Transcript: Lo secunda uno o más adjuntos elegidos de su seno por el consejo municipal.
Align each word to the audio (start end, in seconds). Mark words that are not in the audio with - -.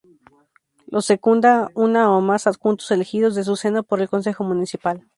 Lo 0.87 1.01
secunda 1.01 1.69
uno 1.75 2.17
o 2.17 2.21
más 2.21 2.47
adjuntos 2.47 2.89
elegidos 2.89 3.35
de 3.35 3.43
su 3.43 3.55
seno 3.55 3.83
por 3.83 4.01
el 4.01 4.09
consejo 4.09 4.43
municipal. 4.43 5.07